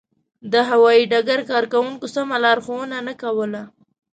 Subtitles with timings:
[0.51, 3.61] د هوایي ډګر کارکوونکو سمه لارښوونه نه کوله.